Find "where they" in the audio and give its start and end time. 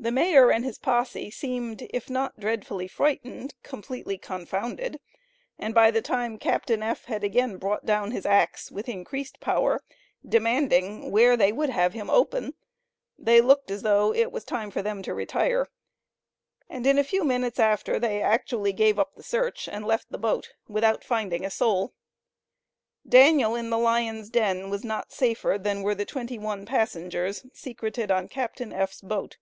11.10-11.50